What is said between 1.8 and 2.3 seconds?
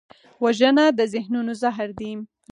دی